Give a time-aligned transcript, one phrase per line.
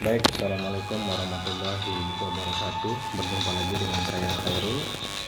[0.00, 2.94] Baik, Assalamualaikum warahmatullahi wabarakatuh.
[3.20, 4.80] Berjumpa lagi dengan saya Khairul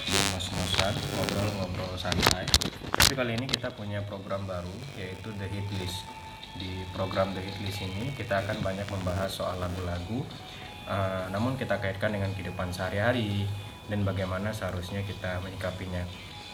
[0.08, 2.48] Di Mas-Masan, ngobrol-ngobrol santai.
[2.88, 6.08] Tapi kali ini kita punya program baru Yaitu The Hit List.
[6.56, 10.24] Di program The Hit List ini Kita akan banyak membahas soal lagu-lagu
[10.88, 13.44] uh, Namun kita kaitkan dengan kehidupan sehari-hari
[13.92, 16.00] Dan bagaimana seharusnya kita menyikapinya.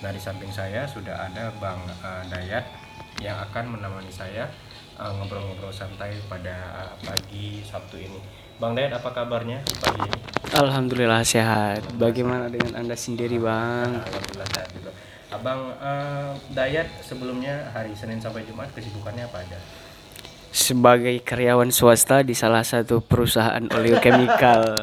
[0.02, 2.66] Nah di samping saya sudah ada Bang uh, Dayat
[3.22, 4.50] Yang akan menemani saya
[4.98, 8.18] ngobrol-ngobrol santai pada pagi Sabtu ini.
[8.58, 10.18] Bang Dayat apa kabarnya pagi ini?
[10.50, 11.86] Alhamdulillah sehat.
[11.94, 14.02] Bagaimana dengan Anda sendiri, Bang?
[14.02, 14.90] Alhamdulillah sehat juga.
[15.30, 19.58] Abang uh, Dayat sebelumnya hari Senin sampai Jumat kesibukannya apa aja?
[20.50, 24.80] Sebagai karyawan swasta di salah satu perusahaan oleochemical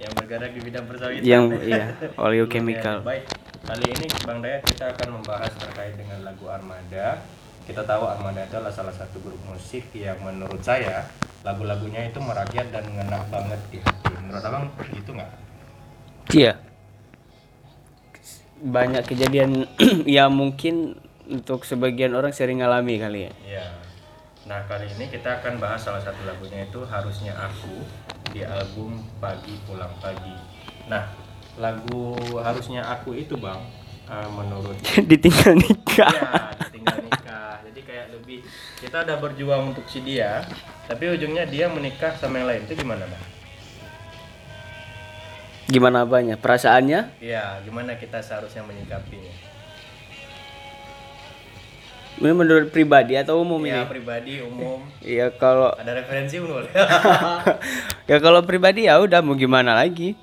[0.00, 1.22] Yang bergerak di bidang persawitan.
[1.22, 3.04] yang iya, oleochemical.
[3.06, 3.30] Baik,
[3.62, 7.22] kali ini Bang Dayat kita akan membahas terkait dengan lagu Armada.
[7.66, 11.02] Kita tahu Armada itu adalah salah satu grup musik yang menurut saya
[11.42, 14.14] lagu-lagunya itu merakyat dan ngena banget di hati.
[14.22, 15.30] Menurut abang gitu nggak?
[16.30, 16.52] Iya.
[18.62, 19.66] Banyak kejadian
[20.16, 20.94] yang mungkin
[21.26, 23.32] untuk sebagian orang sering ngalami kali ya.
[23.42, 23.66] Iya.
[24.46, 27.82] Nah kali ini kita akan bahas salah satu lagunya itu harusnya aku
[28.30, 30.34] di album Pagi Pulang Pagi.
[30.86, 31.02] Nah
[31.58, 33.58] lagu harusnya aku itu bang
[34.06, 34.78] eh, menurut
[35.10, 36.14] Ditinggal nikah.
[36.14, 37.58] ya tinggal nikah.
[37.66, 38.42] Jadi kayak lebih
[38.82, 40.42] kita udah berjuang untuk si dia,
[40.90, 43.22] tapi ujungnya dia menikah sama yang lain itu gimana bang?
[45.70, 46.34] Gimana apanya?
[46.34, 47.22] Perasaannya?
[47.22, 49.30] Iya gimana kita seharusnya menyikapinya?
[52.18, 53.94] Ini menurut pribadi atau umum Ya ini?
[53.94, 54.82] pribadi umum
[55.14, 56.66] Iya kalau ada referensi umum
[58.10, 60.18] ya kalau pribadi ya udah mau gimana lagi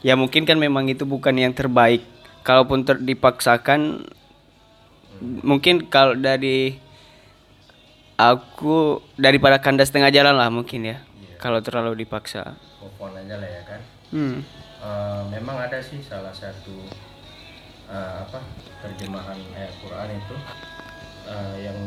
[0.00, 2.00] ya mungkin kan memang itu bukan yang terbaik
[2.40, 4.08] kalaupun ter- dipaksakan
[5.44, 6.80] mungkin kalau dari
[8.30, 10.96] aku daripada kandas tengah jalan lah mungkin ya.
[11.42, 12.54] Kalau terlalu dipaksa.
[12.78, 13.80] Move on aja lah ya kan.
[14.14, 14.38] hmm.
[14.82, 16.74] Eh, memang ada sih salah satu
[17.86, 18.42] eh, apa
[18.82, 20.36] terjemahan ayat Quran itu
[21.30, 21.78] eh, yang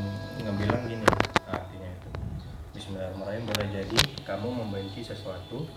[0.44, 1.04] ngebilang gini
[1.44, 2.10] artinya itu.
[2.72, 5.68] Bismillahirrahmanirrahim boleh jadi kamu membenci sesuatu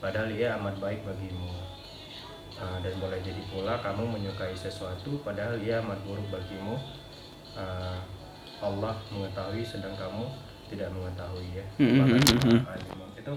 [0.00, 1.52] padahal ia amat baik bagimu.
[2.56, 6.80] Eh, dan boleh jadi pula kamu menyukai sesuatu padahal ia amat buruk bagimu.
[7.52, 7.96] Eh,
[8.62, 10.24] Allah mengetahui sedang kamu
[10.70, 11.64] tidak mengetahui ya.
[11.76, 12.60] Hmm, hmm, hmm, hmm.
[13.18, 13.32] Itu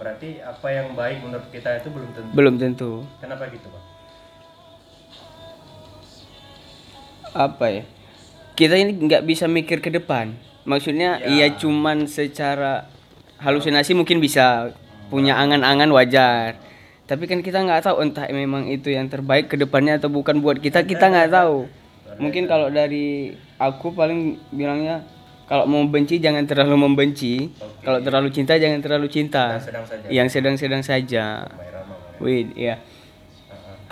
[0.00, 2.32] berarti apa yang baik menurut kita itu belum tentu.
[2.32, 2.90] Belum tentu.
[3.20, 3.82] Kenapa gitu, Pak?
[7.34, 7.82] apa ya?
[8.54, 10.38] Kita ini nggak bisa mikir ke depan.
[10.62, 11.28] Maksudnya Ya.
[11.28, 12.86] iya cuman secara
[13.42, 14.70] halusinasi mungkin bisa
[15.10, 16.56] punya angan-angan wajar.
[17.04, 20.56] Tapi kan kita nggak tahu entah memang itu yang terbaik ke depannya atau bukan buat
[20.62, 21.68] kita kita nggak tahu
[22.18, 25.02] mungkin kalau dari aku paling bilangnya
[25.44, 27.52] kalau mau benci jangan terlalu membenci.
[27.84, 29.60] Kalau terlalu cinta jangan terlalu cinta.
[29.60, 30.06] Sedang saja.
[30.08, 31.24] yang sedang-sedang saja.
[32.20, 32.80] Wih iya.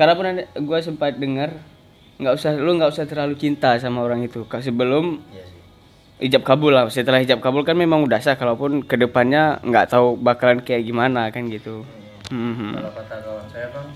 [0.01, 1.53] Karena pernah gue sempat dengar
[2.17, 4.49] nggak usah lu nggak usah terlalu cinta sama orang itu.
[4.49, 6.25] Sebelum sih.
[6.25, 6.89] hijab kabul lah.
[6.89, 11.29] Setelah hijab kabul kan memang udah sah kalaupun ke depannya nggak tahu bakalan kayak gimana
[11.29, 11.85] kan gitu.
[12.33, 12.81] Mhm.
[12.81, 13.93] Kalau kata kawan saya, Bang,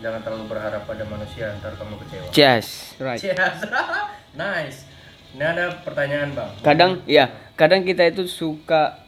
[0.00, 2.26] jangan terlalu berharap pada manusia, ntar kamu kecewa.
[2.30, 2.68] Cheers,
[2.98, 3.60] right Cheers.
[4.34, 4.78] nice.
[5.30, 6.50] Ini ada pertanyaan, Bang.
[6.60, 8.98] kadang ya kadang kita itu suka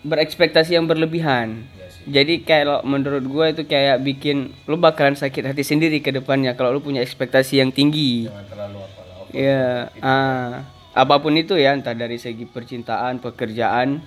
[0.00, 2.02] berekspektasi yang berlebihan Iya sih.
[2.06, 6.70] jadi kalau menurut gue itu kayak bikin lu bakalan sakit hati sendiri ke depannya kalau
[6.70, 9.16] lu punya ekspektasi yang tinggi Jangan terlalu apalah.
[9.18, 9.34] over.
[9.34, 9.64] Ya,
[9.98, 10.50] ah,
[10.92, 14.00] apa pun itu ya, entah dari segi percintaan, pekerjaan,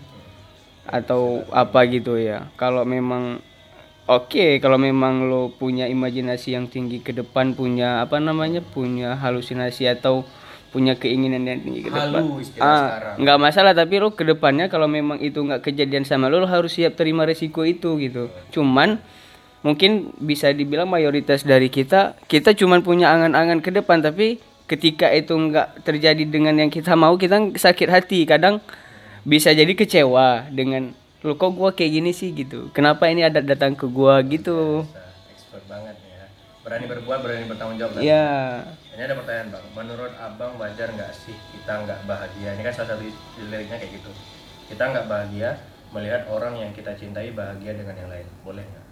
[0.84, 2.50] atau apa gitu ya.
[2.56, 3.38] Kalau memang
[4.12, 9.88] oke, kalau memang lo punya imajinasi yang tinggi ke depan, punya apa namanya, punya halusinasi
[9.88, 10.28] atau
[10.72, 12.12] punya keinginan yang tinggi ke depan.
[12.12, 16.44] Halu Ah, nggak masalah tapi lo ke depannya kalau memang itu nggak kejadian sama lo,
[16.44, 18.32] lo harus siap terima resiko itu gitu.
[18.56, 19.00] Cuman
[19.62, 25.38] mungkin bisa dibilang mayoritas dari kita kita cuman punya angan-angan ke depan tapi ketika itu
[25.38, 28.58] nggak terjadi dengan yang kita mau kita sakit hati kadang
[29.22, 33.78] bisa jadi kecewa dengan lo kok gua kayak gini sih gitu kenapa ini ada datang
[33.78, 34.86] ke gua gitu
[35.30, 36.26] expert banget ya.
[36.62, 37.98] Berani berbuat, berani bertanggung jawab.
[37.98, 38.02] kan?
[38.06, 38.62] ya
[38.94, 42.54] Ini ada pertanyaan bang, menurut abang wajar nggak sih kita nggak bahagia?
[42.54, 43.04] Ini kan salah satu
[43.50, 44.12] liriknya kayak gitu.
[44.70, 45.58] Kita nggak bahagia
[45.92, 48.86] melihat orang yang kita cintai bahagia dengan yang lain, boleh nggak?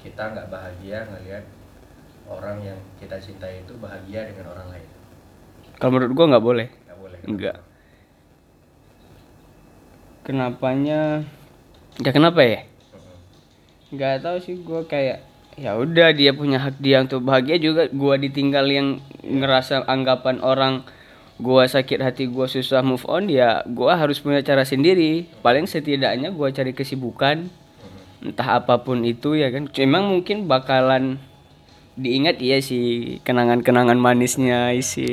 [0.00, 1.44] Kita nggak bahagia ngelihat
[2.30, 4.88] orang yang kita cintai itu bahagia dengan orang lain,
[5.80, 7.18] kalau menurut gua nggak boleh nggak boleh.
[7.26, 7.58] Nggak.
[10.20, 11.26] kenapanya
[11.98, 12.62] ya kenapa ya?
[13.90, 15.26] Nggak tahu sih gua kayak
[15.58, 17.90] ya udah dia punya hak dia untuk bahagia juga.
[17.90, 20.86] Gua ditinggal yang ngerasa anggapan orang
[21.42, 25.26] gua sakit hati gua susah move on ya gua harus punya cara sendiri.
[25.42, 27.50] Paling setidaknya gua cari kesibukan.
[28.20, 29.66] Entah apa pun itu ya kan?
[29.66, 31.18] Memang mungkin bakalan
[32.00, 35.10] diingat iya sih kenangan-kenangan manisnya isi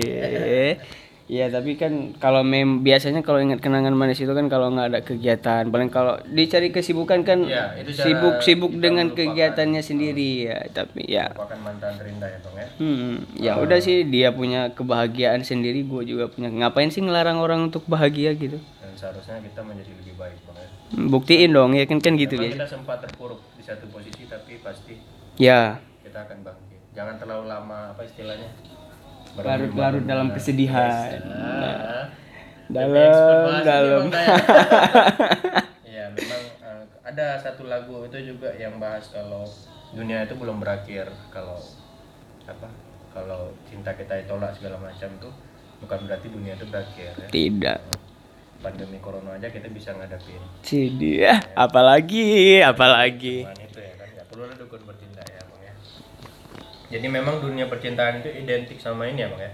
[1.27, 5.00] Iya tapi kan kalau mem biasanya kalau ingat kenangan manis itu kan kalau nggak ada
[5.03, 9.27] kegiatan paling kalau dicari kesibukan kan Ya, itu cara sibuk sibuk dengan melupakan.
[9.27, 14.29] kegiatannya sendiri ya tapi ya mantan terindah ya bang ya Hmm, ya udah sih dia
[14.29, 16.47] punya kebahagiaan sendiri, gue juga punya.
[16.47, 18.62] Ngapain sih ngelarang orang untuk bahagia gitu?
[18.77, 22.38] dan seharusnya kita menjadi lebih baik bang ya Hmm, Buktiin dong, ya kan kan gitu
[22.38, 22.53] Memang ya.
[22.56, 24.95] kita sempat terpuruk di satu posisi tapi pasti
[25.35, 28.47] Ya, kita akan bangkit jangan terlalu lama apa istilahnya
[29.37, 31.21] larut-larut dalam kesedihan.
[31.23, 32.09] Nah,
[32.67, 34.03] Dalam, dalam.
[35.87, 39.47] Ya memang eh, ada satu lagu itu juga yang bahas kalau
[39.95, 41.55] dunia itu belum berakhir kalau
[42.43, 42.67] apa
[43.15, 45.31] kalau cinta kita ditolak segala macam tuh
[45.79, 47.79] bukan berarti dunia itu berakhir ya Tidak.
[48.59, 53.45] pandemi corona aja kita bisa ngadapin Cidi ya, apalagi, apalagi.
[53.47, 55.36] Cuman itu ya kan nggak perlu ada dukun bang ya
[56.87, 59.53] jadi memang dunia percintaan itu identik sama ini ya bang ya?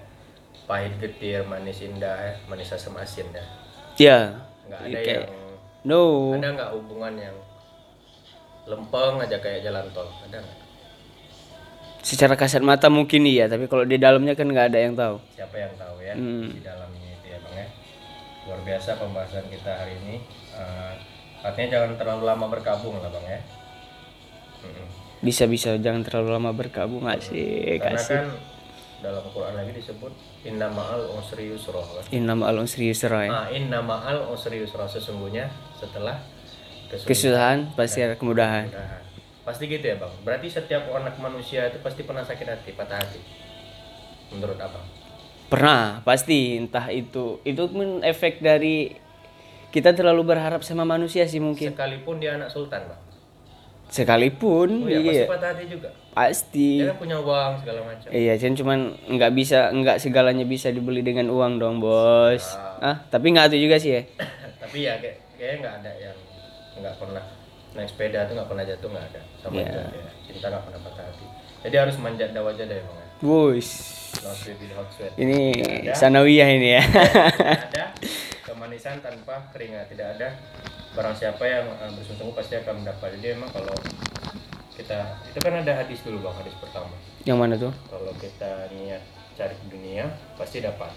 [0.63, 2.33] Pahit getir manis indah ya?
[2.45, 3.44] Manis asam asin ya?
[3.95, 4.18] Ya,
[4.65, 5.33] nggak ada Kayak- yang
[5.83, 6.31] no.
[6.31, 7.35] ada nggak hubungan yang
[8.63, 10.07] lempeng aja kayak jalan tol?
[10.24, 10.57] Ada nggak?
[12.00, 15.19] Secara kasat mata mungkin iya, tapi kalau di dalamnya kan nggak ada yang tahu.
[15.31, 16.47] siapa yang tahu ya Hmm.
[16.50, 17.68] di dalamnya itu ya bang ya?
[18.44, 20.15] Luar biasa pembahasan kita hari ini.
[20.51, 20.94] Eh,
[21.41, 23.39] artinya jangan terlalu lama berkabung lah bang ya
[25.24, 25.28] Mm-mm.
[25.31, 28.20] Bisa-bisa jangan terlalu lama berkabung asik, karena asik.
[28.20, 28.28] kan
[29.00, 30.12] dalam Quran lagi disebut
[30.44, 32.04] inna ma'al usri yusra kan?
[32.12, 33.12] Innama al serius ya.
[33.31, 36.20] ah inna ma'al usri yusra sesungguhnya setelah
[36.88, 38.68] kesulitan Kesusahan pasti ada kemudahan.
[38.68, 39.00] kemudahan.
[39.44, 43.19] pasti gitu ya bang berarti setiap anak manusia itu pasti pernah sakit hati patah hati
[44.31, 44.84] menurut abang
[45.52, 48.96] Pernah, pasti entah itu itu pun efek dari
[49.69, 51.76] kita terlalu berharap sama manusia sih mungkin.
[51.76, 53.00] sekalipun dia anak sultan bang
[53.89, 56.69] Sekalipun oh iya pasti iya, patah hati juga pasti.
[56.77, 61.01] dia kan punya uang segala macam Iya, cuman cuman nggak bisa nggak segalanya bisa dibeli
[61.01, 62.53] dengan uang dong, Bos.
[62.80, 64.01] Ah, tapi nggak itu juga sih ya.
[64.62, 66.18] tapi ya kayak kayaknya nggak ada yang
[66.80, 67.24] nggak pernah
[67.74, 69.65] naik sepeda tuh nggak pernah jatuh nggak ada sama Iya.
[69.65, 70.09] itu ya.
[70.30, 71.25] cinta nggak pernah patah hati
[71.65, 73.00] jadi harus manjat dawa aja deh bang
[75.15, 75.39] Ini
[75.91, 76.83] sanawiyah ini ya.
[76.85, 77.85] tidak ada
[78.47, 80.30] kemanisan tanpa keringat tidak ada
[80.94, 83.74] barang siapa yang uh, bersungguh-sungguh pasti akan mendapat jadi emang kalau
[84.74, 86.94] kita itu kan ada hadis dulu bang hadis pertama
[87.24, 87.74] Yang mana tuh?
[87.88, 89.01] kalau kita niat
[89.34, 90.06] cari dunia
[90.36, 90.94] pasti dapat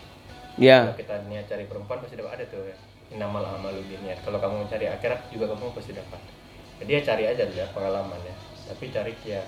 [0.56, 0.88] Ya.
[0.88, 2.76] kalau kita niat cari perempuan pasti dapat ada tuh ya
[3.12, 6.20] inamal amalu niat kalau kamu mencari akhirat juga kamu pasti dapat
[6.80, 8.34] jadi ya cari aja ya pengalaman ya
[8.66, 9.40] tapi cari ya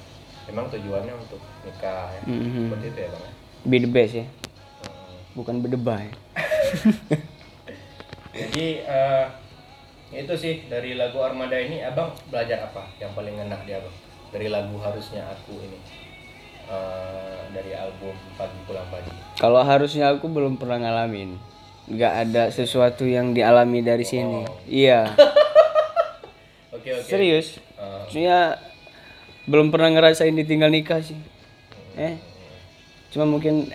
[0.47, 2.69] memang tujuannya untuk nikah ya Mhm.
[2.69, 3.33] seperti itu ya bang ya
[3.67, 4.23] Be the best ya.
[4.87, 5.19] Hmm.
[5.35, 6.15] Bukan berdebay.
[8.31, 9.25] Jadi eh,
[10.09, 13.93] itu sih dari lagu Armada ini abang belajar apa yang paling ngena di abang
[14.33, 15.79] dari lagu harusnya aku ini
[16.69, 19.09] Eh, dari album Pagi Pulang Pagi.
[19.41, 21.41] Kalau harusnya aku belum pernah ngalamin.
[21.89, 24.45] nggak ada sesuatu yang dialami dari sini.
[24.69, 25.09] Iya.
[26.77, 27.09] Oke oke.
[27.09, 27.57] Serius.
[27.81, 28.61] Maksudnya
[29.49, 31.17] belum pernah ngerasain ditinggal nikah sih.
[31.97, 32.21] Eh.
[33.09, 33.73] Cuma mungkin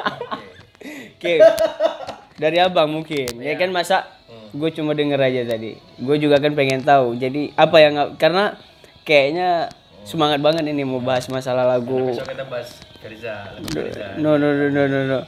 [1.20, 1.44] Oke.
[2.40, 3.44] Dari abang mungkin.
[3.44, 4.08] Ya kan masa
[4.50, 5.78] gue cuma denger aja tadi.
[5.98, 7.14] Gue juga kan pengen tahu.
[7.16, 8.58] Jadi apa yang karena
[9.06, 9.70] kayaknya
[10.02, 12.10] semangat banget ini mau bahas masalah lagu.
[12.10, 14.06] besok kita bahas lagu Keriza.
[14.20, 15.20] No no no no no no.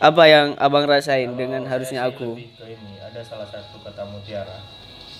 [0.00, 2.32] Apa yang abang rasain dengan harusnya aku?
[2.32, 4.64] ke ini ada salah satu kata mutiara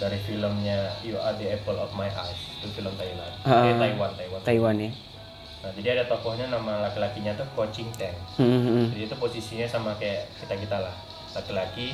[0.00, 3.34] dari filmnya You Are the Apple of My Eyes itu film Thailand.
[3.44, 3.68] Ah.
[3.68, 4.40] Eh, Taiwan Taiwan.
[4.40, 4.90] Taiwan ya.
[5.60, 8.16] Nah, jadi ada tokohnya nama laki-lakinya tuh Ko Ching Teng.
[8.40, 8.86] Hmm, hmm, hmm.
[8.96, 10.96] Jadi itu posisinya sama kayak kita kita lah.
[11.36, 11.92] Laki-laki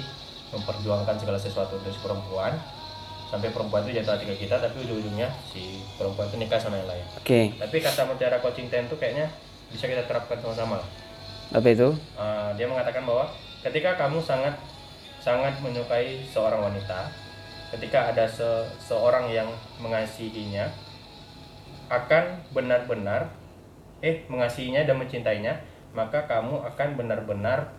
[0.54, 2.54] memperjuangkan segala sesuatu untuk si perempuan
[3.26, 6.86] sampai perempuan itu jatuh hati ke kita tapi ujung-ujungnya si perempuan itu nikah sama yang
[6.86, 7.04] lain.
[7.18, 7.50] Oke.
[7.58, 9.26] Tapi kata mutiara coaching ten tuh kayaknya
[9.66, 10.78] bisa kita terapkan sama-sama.
[11.50, 11.90] Apa itu?
[12.14, 13.26] Uh, dia mengatakan bahwa
[13.66, 14.54] ketika kamu sangat
[15.18, 17.10] sangat menyukai seorang wanita,
[17.74, 19.50] ketika ada se- seorang yang
[19.82, 20.70] mengasihinya,
[21.90, 23.26] akan benar-benar
[24.06, 25.58] eh mengasihinya dan mencintainya,
[25.90, 27.74] maka kamu akan benar-benar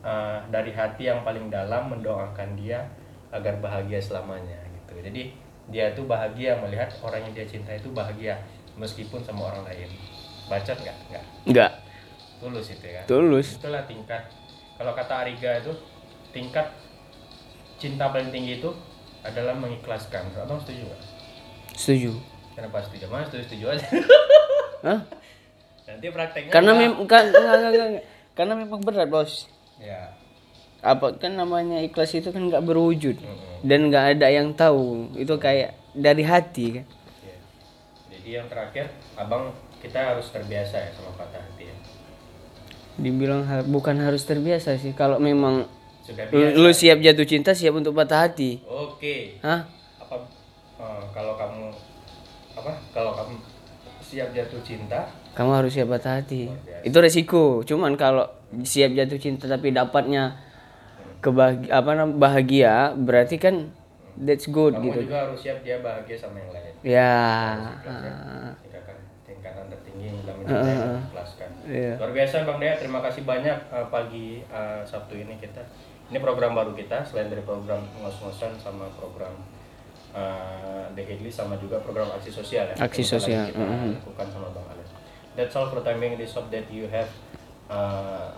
[0.00, 2.86] uh, dari hati yang paling dalam mendoakan dia
[3.28, 4.98] agar bahagia selamanya gitu.
[5.00, 5.22] Jadi
[5.68, 8.40] dia tuh bahagia melihat orang yang dia cinta itu bahagia
[8.74, 9.90] meskipun sama orang lain.
[10.46, 10.96] Bacot nggak?
[11.08, 11.24] Nggak.
[11.44, 11.72] Enggak.
[12.38, 13.58] Tulus itu ya Tulus.
[13.58, 14.22] itulah tingkat
[14.78, 15.74] kalau kata Ariga itu
[16.30, 16.70] tingkat
[17.76, 18.70] cinta paling tinggi itu
[19.20, 21.02] adalah mengikhlaskan abang setuju nggak
[21.74, 22.14] Setuju.
[22.54, 23.86] kenapa setuju mas setuju setuju aja
[24.86, 25.00] Hah?
[25.84, 26.82] nanti prakteknya Karena nggak.
[26.86, 28.04] memang kan enggak, enggak, enggak, enggak.
[28.38, 29.32] Karena memang berat, Bos.
[29.78, 30.12] Ya
[30.78, 33.66] apa kan namanya ikhlas itu kan nggak berwujud Mm-mm.
[33.66, 36.86] dan nggak ada yang tahu itu kayak dari hati kan
[37.18, 37.36] Iya.
[38.08, 41.74] Jadi yang terakhir, abang kita harus terbiasa ya sama patah hati ya.
[42.96, 45.66] dibilang ha- bukan harus terbiasa sih kalau memang
[46.34, 49.38] lu, siap jatuh cinta siap untuk patah hati Oke.
[49.38, 49.66] Hah?
[49.98, 50.16] Apa
[50.78, 51.70] eh, kalau kamu
[52.54, 52.72] apa?
[52.90, 53.34] Kalau kamu
[54.08, 55.04] siap jatuh cinta,
[55.36, 56.80] kamu harus siap patah hati biasa.
[56.88, 58.24] itu resiko cuman kalau
[58.64, 60.40] siap jatuh cinta tapi dapatnya
[61.20, 63.68] kebahagia apa namanya bahagia berarti kan
[64.16, 66.72] that's good kamu gitu juga harus siap dia bahagia sama yang lain.
[66.82, 67.14] ya
[68.64, 68.96] Tingkatan
[69.28, 71.48] tingkatan tertinggi yang dalam mengikhlaskan.
[71.68, 71.92] Iya.
[72.00, 75.62] Luar biasa Bang Dea, terima kasih banyak eh, pagi eh, Sabtu ini kita.
[76.08, 79.36] Ini program baru kita selain dari program ngos-ngosan sama program
[80.14, 82.74] eh, The Headley sama juga program aksi sosial ya.
[82.78, 84.86] Aksi sosial, kita lakukan sama Bang Alex.
[85.34, 86.18] That's all for time being.
[86.18, 87.06] This hope that you have
[87.70, 88.34] uh,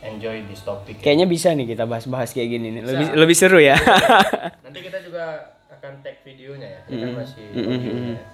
[0.00, 0.96] enjoy this topic.
[0.96, 1.04] ya.
[1.04, 3.76] kayaknya bisa nih kita bahas-bahas kayak gini nih lebih lebih seru ya
[4.64, 6.80] Nanti kita juga akan tag videonya ya.
[6.88, 8.24] Kita masih audionya ya.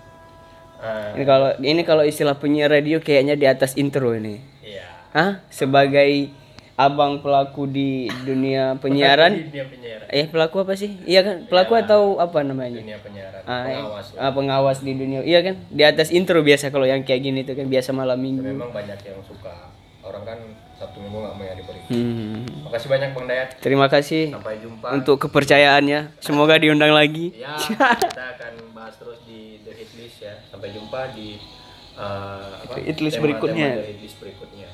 [0.77, 4.87] Eh, ini kalau ini kalau istilah penyiar radio kayaknya di atas intro ini Iya.
[5.11, 5.31] Hah?
[5.49, 6.31] Sebagai
[6.77, 9.33] abang pelaku di dunia penyiaran?
[9.33, 10.07] Di dunia penyiaran.
[10.13, 10.93] Eh pelaku apa sih?
[11.09, 11.37] Iya kan?
[11.49, 12.77] Pelaku atau apa namanya?
[12.77, 13.41] Dunia penyiaran.
[13.43, 14.07] Ah, Pengawas.
[14.15, 15.21] ah, pengawas di dunia.
[15.25, 15.55] Iya kan?
[15.73, 18.45] Di atas intro biasa kalau yang kayak gini tuh kan biasa malam minggu.
[18.45, 19.73] Memang banyak yang suka.
[20.05, 20.39] Orang kan
[20.77, 21.81] Sabtu Minggu nggak mau ya diberi.
[21.89, 22.45] Hmm.
[22.69, 23.49] Makasih banyak Bang Dayat.
[23.59, 24.87] Terima kasih Sampai jumpa.
[24.93, 26.21] untuk kepercayaannya.
[26.21, 27.33] Semoga diundang lagi.
[27.35, 30.37] Ya, kita akan bahas terus di The Hit List ya.
[30.47, 31.41] Sampai jumpa di
[31.97, 32.79] uh, apa?
[32.79, 33.69] Hit List tema-tema berikutnya.
[33.73, 34.56] The Hit List berikutnya.